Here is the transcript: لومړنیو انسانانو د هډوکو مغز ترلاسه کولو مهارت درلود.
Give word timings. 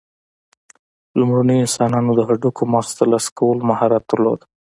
لومړنیو 1.19 1.63
انسانانو 1.65 2.11
د 2.15 2.21
هډوکو 2.27 2.61
مغز 2.73 2.91
ترلاسه 2.99 3.29
کولو 3.39 3.67
مهارت 3.71 4.03
درلود. 4.11 4.39